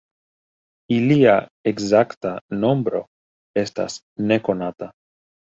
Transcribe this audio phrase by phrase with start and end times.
[0.95, 1.35] Ilia
[1.71, 2.31] ekzakta
[2.65, 3.03] nombro
[3.65, 4.01] estas
[4.35, 4.91] nekonata.